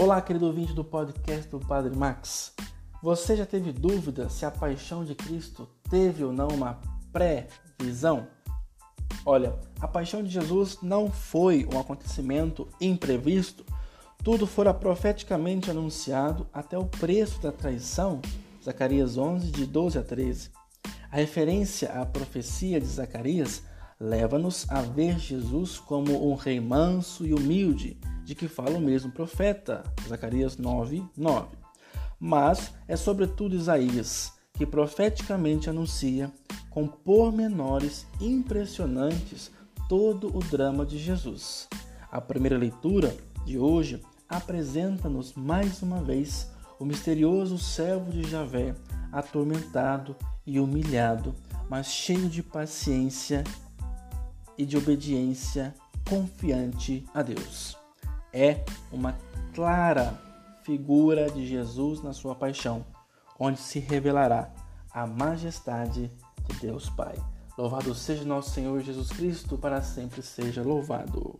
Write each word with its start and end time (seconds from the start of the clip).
Olá, 0.00 0.22
querido 0.22 0.46
ouvinte 0.46 0.72
do 0.72 0.82
podcast 0.82 1.46
do 1.50 1.60
Padre 1.60 1.94
Max. 1.94 2.54
Você 3.02 3.36
já 3.36 3.44
teve 3.44 3.70
dúvida 3.70 4.30
se 4.30 4.46
a 4.46 4.50
paixão 4.50 5.04
de 5.04 5.14
Cristo 5.14 5.68
teve 5.90 6.24
ou 6.24 6.32
não 6.32 6.48
uma 6.48 6.80
pré-visão? 7.12 8.26
Olha, 9.26 9.54
a 9.78 9.86
paixão 9.86 10.22
de 10.22 10.30
Jesus 10.30 10.78
não 10.80 11.10
foi 11.10 11.68
um 11.70 11.78
acontecimento 11.78 12.66
imprevisto. 12.80 13.62
Tudo 14.24 14.46
fora 14.46 14.72
profeticamente 14.72 15.70
anunciado 15.70 16.46
até 16.50 16.78
o 16.78 16.86
preço 16.86 17.38
da 17.42 17.52
traição. 17.52 18.22
Zacarias 18.64 19.18
11, 19.18 19.50
de 19.50 19.66
12 19.66 19.98
a 19.98 20.02
13. 20.02 20.50
A 21.12 21.16
referência 21.16 21.92
à 21.92 22.06
profecia 22.06 22.80
de 22.80 22.86
Zacarias 22.86 23.62
leva-nos 24.00 24.64
a 24.70 24.80
ver 24.80 25.18
Jesus 25.18 25.78
como 25.78 26.26
um 26.26 26.34
rei 26.34 26.58
manso 26.58 27.26
e 27.26 27.34
humilde, 27.34 28.00
de 28.30 28.36
que 28.36 28.46
fala 28.46 28.78
o 28.78 28.80
mesmo 28.80 29.10
profeta, 29.10 29.82
Zacarias 30.06 30.56
9, 30.56 31.02
9. 31.16 31.48
Mas 32.20 32.72
é 32.86 32.94
sobretudo 32.94 33.56
Isaías 33.56 34.32
que 34.52 34.64
profeticamente 34.64 35.68
anuncia 35.68 36.30
com 36.70 36.86
pormenores 36.86 38.06
impressionantes 38.20 39.50
todo 39.88 40.28
o 40.28 40.38
drama 40.44 40.86
de 40.86 40.96
Jesus. 40.96 41.66
A 42.08 42.20
primeira 42.20 42.56
leitura 42.56 43.16
de 43.44 43.58
hoje 43.58 44.00
apresenta-nos 44.28 45.34
mais 45.34 45.82
uma 45.82 46.00
vez 46.00 46.52
o 46.78 46.84
misterioso 46.84 47.58
servo 47.58 48.12
de 48.12 48.22
Javé, 48.30 48.76
atormentado 49.10 50.14
e 50.46 50.60
humilhado, 50.60 51.34
mas 51.68 51.88
cheio 51.88 52.28
de 52.28 52.44
paciência 52.44 53.42
e 54.56 54.64
de 54.64 54.76
obediência 54.76 55.74
confiante 56.08 57.04
a 57.12 57.22
Deus. 57.22 57.80
É 58.32 58.64
uma 58.92 59.16
clara 59.54 60.18
figura 60.62 61.30
de 61.30 61.46
Jesus 61.46 62.02
na 62.02 62.12
sua 62.12 62.34
paixão, 62.34 62.84
onde 63.38 63.58
se 63.58 63.78
revelará 63.78 64.50
a 64.92 65.06
majestade 65.06 66.10
de 66.46 66.60
Deus 66.60 66.88
Pai. 66.90 67.14
Louvado 67.56 67.94
seja 67.94 68.24
nosso 68.24 68.50
Senhor 68.50 68.80
Jesus 68.80 69.08
Cristo, 69.10 69.58
para 69.58 69.82
sempre 69.82 70.22
seja 70.22 70.62
louvado. 70.62 71.38